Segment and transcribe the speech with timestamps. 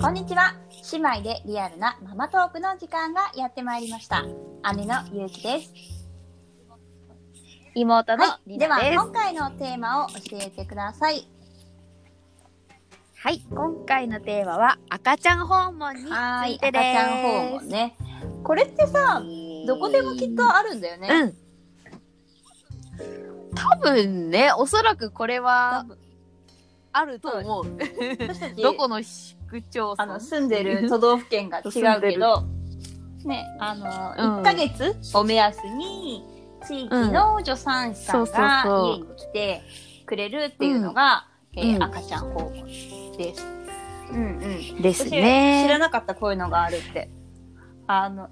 [0.00, 0.54] こんにちは。
[0.92, 4.24] 姉妹でリアルなママトークの時間がやってまいりました。
[4.74, 5.70] 姉のゆうきです。
[7.74, 8.58] 妹のはい。
[8.58, 9.04] では、りなです。
[9.04, 11.28] 今回のテーマを教えてください。
[13.14, 16.56] はい、今回のテーマは赤ちゃん訪問につはいい。
[16.56, 16.82] 赤ちてです。
[16.98, 17.94] ゃん訪問ね。
[18.42, 19.22] これってさ、
[19.66, 21.08] どこでもきっとあるんだよね。
[21.10, 21.34] うん。
[23.54, 25.98] 多分ね、おそらくこれ多は分
[26.92, 27.66] あると思う。
[28.62, 32.44] どこの市区町村あの住んでる都道府県が違うけど、
[33.24, 36.24] ね、あの、うん1ヶ月を目安に、
[36.66, 39.62] 地域の助産師さんが家に来て
[40.06, 41.26] くれるっていうのが、
[41.56, 42.64] え赤ちゃん訪問
[43.16, 43.44] です。
[44.12, 44.82] うんうん。
[44.82, 45.64] です私ね。
[45.66, 47.10] 知らなかったこういうのがあるって。
[47.86, 48.28] あの、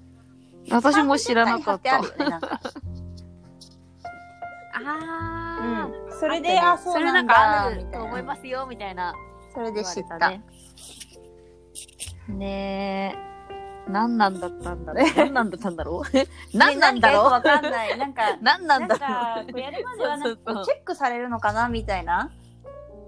[0.69, 1.97] 私も知らなかった。
[1.97, 2.01] あ。
[4.73, 6.13] あー。
[6.13, 6.19] うん。
[6.19, 8.03] それで、あ、そうそれなんんなだ、かあると。
[8.03, 9.13] 思いますよ、みたいな。
[9.53, 10.29] それで知った。
[10.29, 10.43] ね。
[12.29, 13.29] ねえ。
[13.91, 15.05] 何なんだったんだろう？
[15.15, 16.17] 何なんだったんだろう？
[16.57, 17.23] 何なんだろう？
[17.25, 17.97] わかんない。
[17.97, 19.59] なんか、 何なんだろう？
[19.59, 21.69] やるまではなんかチェックされるのかな？
[21.69, 22.29] みたいな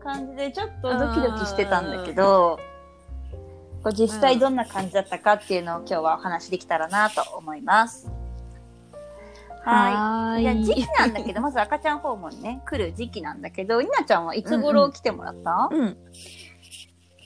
[0.03, 2.59] 感じで、ちょっとドキドキしてたんだけど、
[3.83, 8.07] こう実際どんな感じだったかっていうのを今日はお話できたらなと思います。
[8.07, 8.21] う。
[9.63, 10.41] はい。
[10.41, 15.97] じゃ時期なんだけど、 まず赤ちゃん訪問にね、来る時期なんだけど、いなちゃんはいつ頃来てもらった、うん。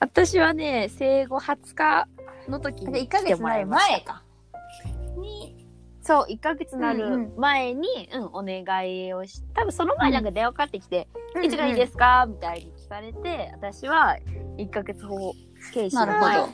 [0.06, 2.08] 私はね、生後20日
[2.48, 3.78] の時でに1ヶ来てもら月な。
[3.78, 4.24] 前か。
[5.18, 5.68] に、
[6.02, 12.26] そう、1ヶ月なうんる前に、うん、お願いをし、多分その前なんか電話かかってきて、うんいつがいいですか？
[12.30, 14.18] みたいに聞かれて、私は
[14.58, 15.34] 1ヶ月後、
[15.74, 16.54] 形式のな前るほど。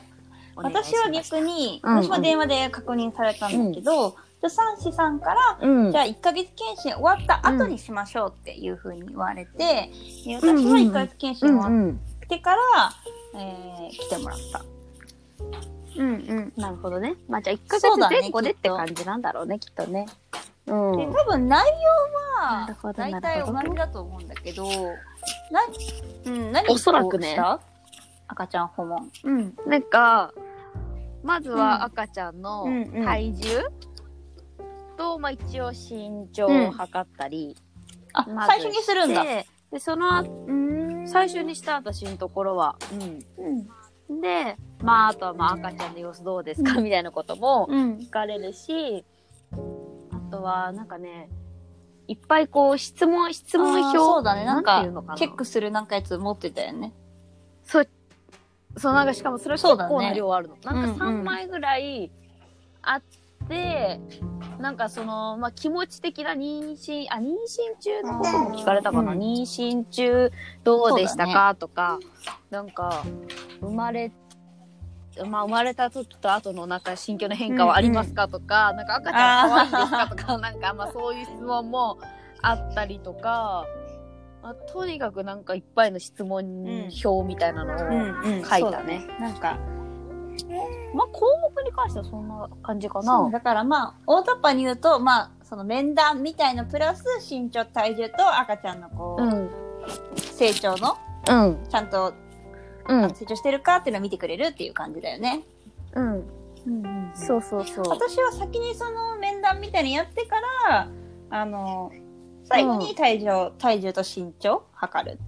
[0.70, 2.02] 私は逆に、うんうん。
[2.04, 5.92] 私も電話で確認されたんだけど、助産師さんから、うん。
[5.92, 9.90] じゃあ1ヶ月検診終わった後にしましょうっていうふうに言われて、
[10.24, 10.56] でうん。
[10.58, 12.00] 私は1ヶ月検診うん終わうん。
[12.24, 12.58] ってから、
[13.34, 14.64] えー来てもらった。
[15.96, 16.52] うんうん。
[16.56, 17.14] なるほどね。
[17.28, 20.06] まあじゃあ1ヶ月前後でって感じなんだろうね、きっとね。
[20.66, 20.96] うん。
[20.96, 21.88] で、多分内容
[22.40, 25.60] は大体同じだと思うんだけど、な、
[26.26, 27.60] うん、何おそらくねをした？
[28.28, 29.10] 赤ちゃん訪問。
[29.24, 29.54] うん。
[29.66, 30.32] なんか、
[31.22, 33.60] まずうんは赤ちゃんのうんうん体重
[34.96, 37.56] と、まあ一応身長を測ったり。
[38.14, 39.24] あ、まず最初にするんだ。
[39.24, 40.61] で、でその後、うん
[41.06, 42.76] 最初にした私のところは。
[44.08, 44.20] うん。
[44.20, 47.96] で、まああとはまあ赤ちゃんの様子どうですかみたいなこともうん。
[47.98, 49.04] 聞かれるし、
[49.52, 51.28] あとはなんかね、
[52.08, 53.98] いっぱいこう質問、質問表。
[53.98, 54.44] そうだね。
[54.44, 56.92] なんてかチェックするなんかやつ持ってたよね。
[57.64, 57.88] そう、
[58.76, 60.56] そうなんかしかもそれ結そうだね構な量あるの。
[60.64, 62.10] なんかうんうん3枚ぐらい
[62.82, 63.21] あって、
[64.58, 69.18] なんかその、まあ、気持ち的な妊娠、あ、妊娠中のことも聞かれたかな、うん。
[69.18, 70.30] 妊娠中
[70.62, 71.98] どうでしたか、とか、
[72.50, 73.02] なんか、
[73.60, 74.12] 生まれ、
[75.26, 78.28] まあ、生まれた時と後のなんか心境の変化はありますか？
[78.28, 80.06] とか、なんか赤ちゃん可愛いですか？
[80.08, 81.98] とか、なんかまあそういう質問も
[82.40, 83.66] あったりとか、
[84.42, 87.76] まあ、とにかくなんかいっぱいの質問表みたいなのを、
[88.24, 89.06] うん書いたね。
[89.20, 89.58] なんか、
[90.94, 93.30] まあ項目に関してはそんな感じかな。
[93.30, 99.50] だからまあ、大雑把に言うと、まあ、その面談みたいのプラス身長、体重と赤ちゃんのこう、うん。
[100.16, 100.96] 成長の、
[101.28, 101.66] うん。
[101.68, 102.14] ちゃんと
[102.88, 103.14] うん。
[103.14, 105.44] 成長してるかっていうのを見てくれるっていう感じだよね。
[105.94, 106.24] うん。
[106.64, 107.88] うんそうそうそう。
[107.88, 110.36] 私は先にその面談みたいにやってか
[110.68, 110.88] ら、
[111.30, 111.90] あの、
[112.44, 115.18] 最後に体重、体重と身長測る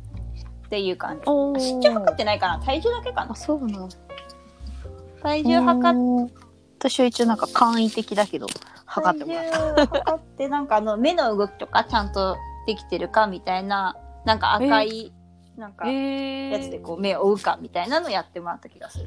[0.67, 1.23] っていう感じ。
[1.27, 2.65] お身長測ってないかな？
[2.65, 3.89] 体重だけかあ、なそうなの。
[5.25, 6.45] 体重測っ
[6.79, 8.47] 私は一応なんか簡易的だけど、
[8.85, 9.87] 測ってもらった。
[9.87, 12.37] 測って、なんかあの、目の動きとかちゃんと
[12.67, 13.97] できてるかみたいな、
[14.27, 15.13] なんか赤い、
[15.57, 19.07] なんか、えやつでこう目を追うかみたいなのやってもらった気がする。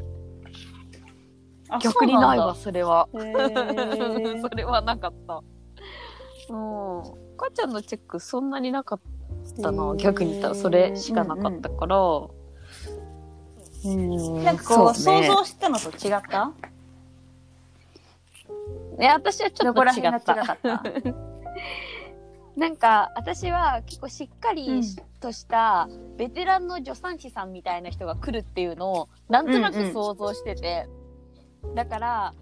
[1.70, 3.08] あ逆にないわ、それは。
[3.14, 5.44] それはなかった。
[6.50, 7.00] うん。
[7.38, 9.00] 赤ちゃんのチェックそんなになかっ
[9.62, 9.96] たな。
[9.98, 11.98] 逆に言ったらそれしかなかったから。
[11.98, 12.37] うん。
[14.44, 15.28] なんかこう、そうね。
[15.28, 16.52] 想像してたのと違った？
[18.98, 20.34] ね、私はちょどっとら辺がった。
[20.34, 20.84] 違かった？
[22.58, 24.56] なんか、私は結構しっかうん。
[24.56, 24.82] り
[25.20, 25.88] とした、
[26.18, 30.88] ベテランの助産師さんみたいな人が来るっていうのを、なんとなく想像してて、
[31.76, 32.34] だから、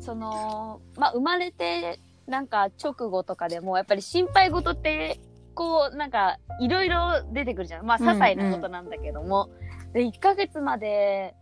[0.00, 5.20] その、まあ、生まれて、なんか直後とかでも、やっぱり心配事って、
[5.54, 7.86] こう、なんか、いろいろ出てくるじゃん。
[7.86, 9.50] まあ、些細なことなんだけども。
[9.92, 11.34] で、1ヶ月まで、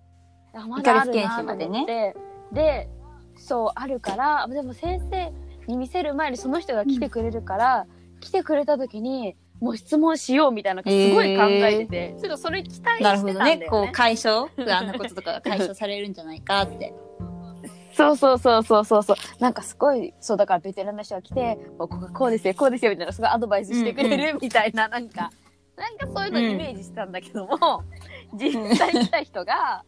[0.55, 2.15] あまだあるなと思って、で
[2.53, 2.89] で、
[3.37, 5.33] そう、あるから、でも先生
[5.67, 7.87] に見せる前にその人が来てくれるから、
[8.21, 13.57] 来てくれた時に、もう質問しようみたいな、すごい考えてて、ちょっとそれ期待してなたんだよね。
[13.65, 13.87] るほどね。
[13.87, 14.49] こう、解消？
[14.57, 16.93] 不安なこととかが解消されるんじゃないかって。
[17.93, 19.17] そうそうそうそうそうそう。
[19.39, 25.31] なんかすごい、そうだからベテランの人が来て、ここがこうですよ、こうですよみたいな、すごいアドバイスしてくれるみたいな、なんか、
[25.77, 27.83] なんかそういうのイメージしてたんだけども、
[28.35, 29.85] 実際来た人が、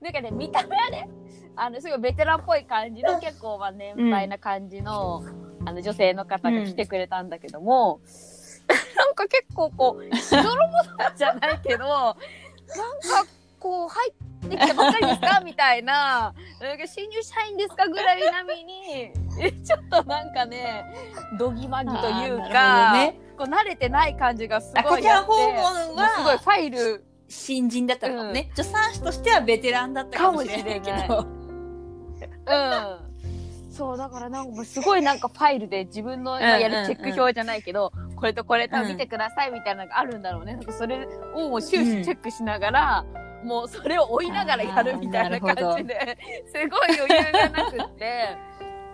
[0.00, 1.08] なんかね、見た目はね、
[1.56, 5.22] あの、すごいベテランっぽい感じの、結構まあ年配な感じの、
[5.64, 8.00] あの女性の方が来てくれたんだけども、
[8.96, 12.16] なんか結構こう、しどろもどじゃないけど、なんか
[14.56, 15.40] ってきたばっかりですか？
[15.40, 16.34] みたいな、
[16.86, 20.84] 新入社員ですかぐらい並みに、えちょっとなんかね、
[21.38, 25.26] どぎまぎというか、ねこう慣れてない感じがすごいあって。
[25.26, 28.50] すごいはファイル、新人だったかもね。
[28.54, 31.26] 助産師としてはベテランだったかもしれないけど。
[32.46, 32.54] う
[32.98, 33.12] ん。
[33.72, 40.56] そう、だからなんかすごいなんかファイルで自分の今やるチェック表じゃないけど、これとこれと見てくださいみたいなのがあるんだろうね。
[40.56, 43.04] なんかそれを終始チェックしながら、
[43.42, 48.36] もうそれを追いながらやるみたいな感じで、すごい余裕がなくって、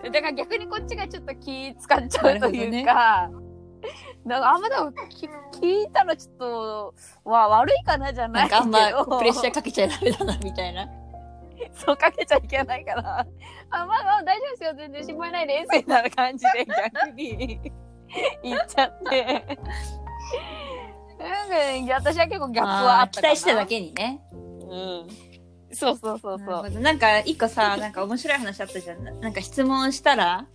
[0.11, 3.31] だから逆にこっちがちょっと気使っちゃうというか、
[4.25, 5.29] なんかあんまでもき
[5.61, 9.19] 聞いたらちょっと、わ、悪いかなじゃなないんかあんまけど。
[9.19, 10.89] プレッシャーかけちゃダメだな、みたいな。
[11.73, 13.27] そうかけちゃいけないから、あ、
[13.71, 17.61] まあまあ大丈夫ですよ、全然心配ないです、みたいな感じで逆に
[18.43, 19.59] 言っちゃって。
[21.19, 21.47] な
[21.83, 23.29] んか、私は結構ギャップはあったかな。
[23.31, 24.21] 待しただけにね。
[24.33, 25.09] うん。
[25.73, 26.81] そうそうそうそう。
[26.81, 29.21] なんか、一個さ、 なんか面白い話あったじゃん。
[29.21, 30.47] なんか質問したら、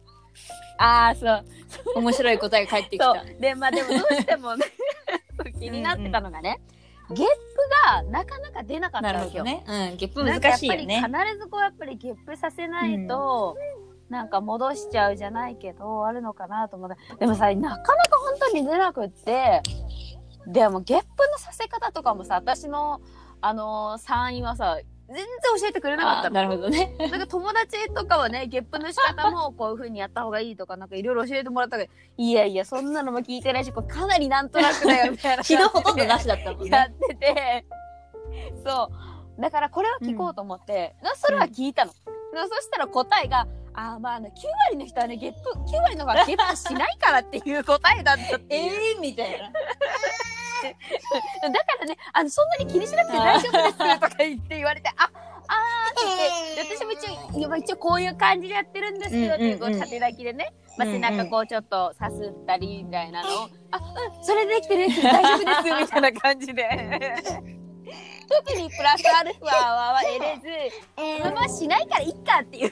[0.77, 1.45] ああ、そう。
[1.95, 3.23] 面白い答えが返ってきた。
[3.39, 4.65] で、まあでもどうしてもね、
[5.59, 6.59] 気になってたのがね、
[7.09, 7.25] ゲップ
[7.85, 9.43] がなかなか出なかったなわけよ。
[9.43, 9.63] ね。
[9.67, 10.95] うん、ゲップ難しいよね。
[10.95, 13.55] 必ずこうやっぱりゲップさせないと、
[14.09, 16.95] なんか戻しちゃうじゃないけど、あるのかなと思って。
[17.19, 19.61] でもさ、なかなか本当に出なくって、
[20.47, 23.01] でもゲップのさせ方とかもさ、私の、
[23.41, 25.25] あのー、産院はさ、全然
[25.59, 26.95] 教えてくれなかったなるほどね。
[26.99, 35.61] なんか友達とかはね、ゲップの仕方もこういう風にやった方がいいとか、なんかいろいろ教えてもらったけど、いやいや、そんなのも聞いてないし、これかなりなんとなくだよ、みたいな感じで。
[35.61, 36.95] 指導ほとんどなしだったもんやっね。
[37.09, 37.65] てて、
[38.65, 38.89] そ
[39.37, 39.41] う。
[39.41, 41.91] だからこれは聞こうと思って、なそれは聞いたの。
[42.33, 44.31] なそしたら答えが、あーまああの、9
[44.69, 45.39] 割の人はね、ゲップ、
[45.71, 48.71] 9割の方がゲップしないからっていう答えだったっていう。
[48.71, 49.51] ええー、みたいな。
[50.63, 56.05] だからね、あの、そんなに気にしなくて大丈夫ですとか言って言われて、あ、あーって
[56.55, 67.13] 言って、で私も一応、一応こういう感じでやってるんですよっていう、こう、縦抱きでね、まあ、背中こうちょっとさすったりみたいなのを、あ、うん、それできてるできてる大丈夫ですみたいな感じで。
[68.27, 72.71] 特にプラスアルファは得れず、まあまあしないからいいかっていう、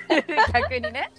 [0.53, 1.11] 逆にね。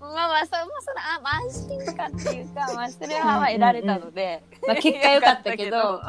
[0.00, 4.42] まあまあ、そもその、あ、まあ安心感っていうか、 まあそれはまあ得られたので。
[4.66, 6.00] まあ、結果良かったけど、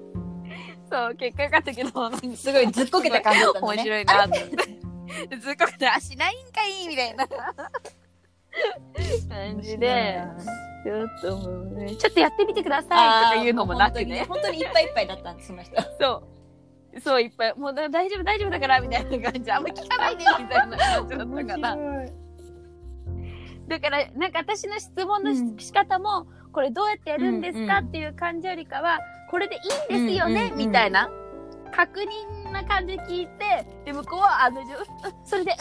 [0.90, 1.90] そう、結果良かったけど、
[2.36, 3.76] すごいずっこけた感じだったのね。
[3.76, 4.38] 面白いなって。
[5.36, 7.26] ずっこけて、あ、しないんかいみたいな
[9.28, 10.22] 感じで、
[10.84, 12.94] ちょっともうね、ちょっとやってみてくださいと
[13.38, 14.24] かいうのもなくね。
[14.28, 15.82] 本当に本当にいっぱいいっぱいだったんです、その人。
[16.00, 16.35] そう。
[17.02, 17.54] そう、いっぱい。
[17.56, 19.50] もうだ大丈夫、大丈夫だから、みたいな感じ。
[19.50, 21.76] あんま聞かないで、みたいな感じだったから。
[23.68, 29.00] だから、なんか私の質問の仕方も、これどうやってやるんですか、うんうんっていう感じよりかは、
[29.30, 29.58] これでい
[29.94, 31.10] いんですよね、うんうんうんみたいな。
[31.72, 34.62] 確認な感じで聞いて、で、向こうは、あの、
[35.24, 35.52] それで、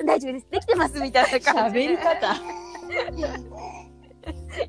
[0.00, 0.50] うん、 大丈夫です。
[0.50, 1.86] できてます、みたいな感じで。
[1.86, 2.34] 喋り方。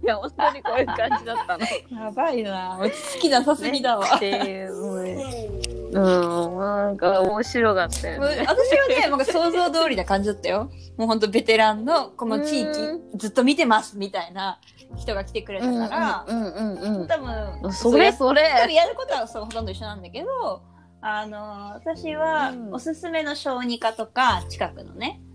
[0.02, 1.66] いや、本当にこういう感じだったの。
[2.04, 4.16] やばいな落ち着きなさすぎだわ。
[4.16, 8.46] っていう、もうん、なんか面白かったよね。
[8.48, 10.72] 私はね、なんか想像通りな感じだったよ。
[10.98, 14.60] もうほんとベテランのこの地域うずっと見てますみたいな
[14.98, 17.74] 人が来てくれたから、うんうんうん多分、うん。
[17.74, 18.12] それ？
[18.12, 18.74] そ多分れ？
[18.74, 20.64] やることはそうほとんど一緒なんだけど、
[21.02, 25.31] あの、私はうんおすすめの小児科とか近くのね、え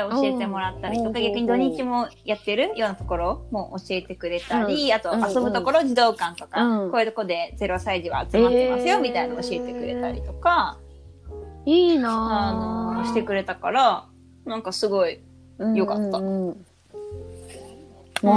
[0.00, 6.90] 教えてもらったりとか、うん逆に土日もやってるようなところも教えてくれたり、あとうん遊ぶところ児童館とか、うん。
[6.90, 9.00] こういうとこで0歳児は集まってますよえー。
[9.00, 10.78] みたいなの教えてくれたりとか、
[11.66, 12.98] いいあなぁ。
[12.98, 14.06] のしてくれたから、
[14.44, 15.20] なんかすごい、
[15.74, 16.20] よかった。
[16.20, 16.56] も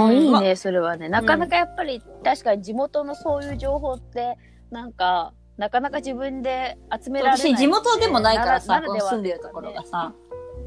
[0.08, 1.08] ういいね、それはね。
[1.08, 4.36] なかなかやっぱり、確かに地元のそういう情報って、
[4.70, 10.12] なんか、なかなか自分で集められない、私地元でもないからさ、住んでるところがさ、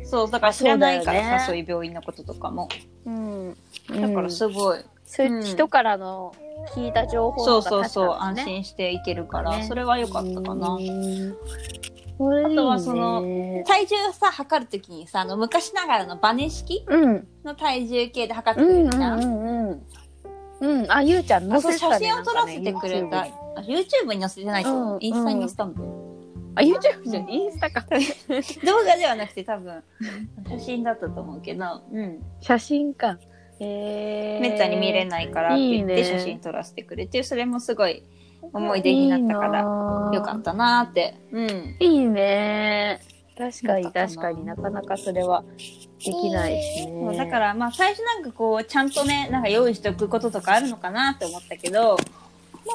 [0.03, 2.67] そう、だから知らないからさ、そういう病院のこととかも。
[3.05, 3.55] うん。
[3.89, 6.33] だからすごい、そういう人からの
[6.75, 10.77] 聞いた情報そうとかそうそう、安確かにね心していけるから、ねそれは良かったかな。
[12.19, 13.21] あとはその
[13.65, 17.27] 体重さ、測るときにさ、あの、昔ながらのバネ式うん。
[17.43, 19.19] の体重計で測ってくれるじゃん？
[19.19, 19.81] んうんうん。
[20.83, 20.91] うん。
[20.91, 22.05] あ、ゆうちゃん載そうせてたね。
[22.05, 23.07] 写真を撮らせてくれた。
[23.07, 25.75] なんかねあ YouTube に載せてないと思う、うんインスタに載せたもん、
[26.55, 27.29] あ、YouTube じゃん。
[27.29, 27.85] インスタか。
[28.65, 29.83] 動画ではなくて多分。
[30.49, 33.17] 写真だったと思うけど、うん、写真か。
[33.59, 34.41] へー。
[34.41, 38.03] めったに見れないからって言って写真撮らせてくれてそれもすごい
[38.53, 42.99] 思い出になったかららよかったなーって、うん、いいね。
[43.37, 44.45] 確かに確かに。
[44.45, 45.43] なかなかそれは
[45.99, 47.17] できないしね。
[47.17, 51.97] だからまあ最初なんかこうちゃんとねなんか用意しておくこととかあるのかなって思ったけど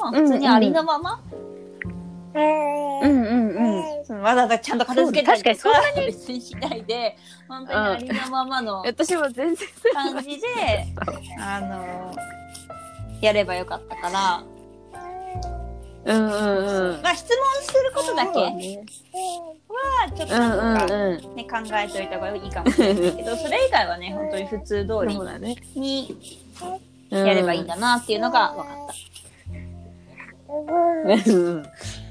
[0.01, 2.99] まあ普通にありのまま、うん。
[3.01, 3.36] うんうん。
[3.36, 3.36] その
[4.21, 10.45] わざわざちゃんと片付けたりとそうか別にしないで本当にありのままの私も全然感じで、
[11.39, 12.15] あの
[13.21, 14.43] やればよかったから、
[16.05, 17.01] うんうんうん。
[17.01, 18.83] まあ質問することだけはね
[20.15, 21.35] ちょっとうん。
[21.35, 25.05] ね、考えておいた方がいいかもしれないけど、 それ以外はね、本当に普通通。
[25.05, 25.19] り
[25.75, 26.17] に
[27.09, 28.87] やればいいんだなっていうのが分かっ
[31.27, 31.65] うん。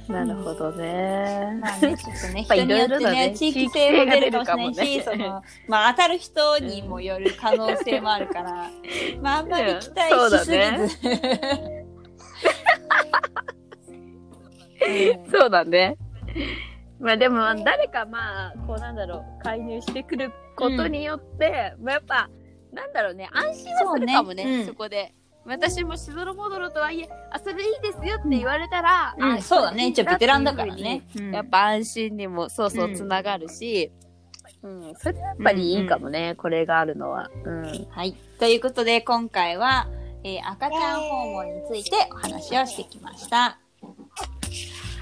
[0.08, 0.78] なるほどた。
[0.78, 1.58] ね。
[1.60, 8.70] まあね、ちょっとね、 人によってねね、地域性も出るかもしれないし、その、まあ当たる人にもよる可能性もあるから、
[9.20, 10.98] まああんまり期待そうだしすぎねず。
[15.26, 15.30] うん。
[15.30, 15.96] そうだね。
[16.98, 22.30] まあでも、誰かまあ、こうなんだろう、介入してくることによって、まあやっぱ、
[22.72, 25.14] なんだろうね、安心はするかもね、そこで。
[25.46, 29.86] 私もしどろもどろとはいえ、あ、それいいですよって言われたら、うんあそうだね。
[29.86, 31.02] 一応ベテランだからね。
[31.32, 33.92] やっぱ安心にも、そうそうう、んつながるし、
[34.62, 37.30] うん、それやっぱりいいかもね、これがあるのは。
[37.44, 37.86] うん。
[37.90, 38.14] はい。
[38.38, 39.88] ということで、今回は、
[40.24, 43.58] えー赤ちゃん訪問についてお話をしてきました。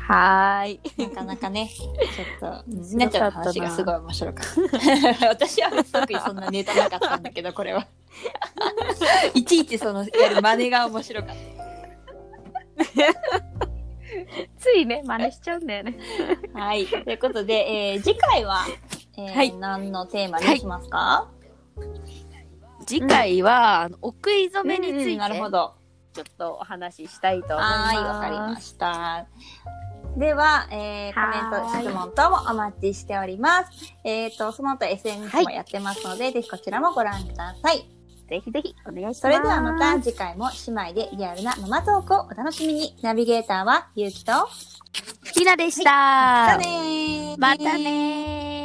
[0.07, 0.81] はーい。
[0.99, 5.29] なかなかね、ちょっと、面なっちゃう白かったな話がすごい面白かった。
[5.33, 7.87] 私は特にそんなネタなかったんだけど、これは。
[9.35, 11.55] いちいちその、やる真似が面白かった。
[14.59, 15.97] ついね、真似しちゃうんだよね。
[16.55, 16.87] はい。
[16.87, 18.65] ということで、えー次回は、
[19.17, 21.29] えーはい何のテーマにしますか、
[22.87, 25.75] 次回は、あのお食い初めについて、うんなるほど。
[26.13, 27.97] ちょっとお話ししたいと思います。
[27.97, 29.27] はい、わかりました。
[30.17, 33.95] では、えーコメント、はーい質問等もお待ちしております。
[34.05, 37.94] えっ、と、その他 SNS もやってますので、ぜひこちらもご覧ください。
[38.29, 39.21] ぜひぜひお願いします。
[39.21, 42.97] それではまた次回も姉妹でリアルなママトークをお楽しみに。
[43.03, 44.33] ナビゲーターはゆうきと、
[45.35, 46.59] ひなでしじゃあた。
[46.59, 48.64] ねーまたねー。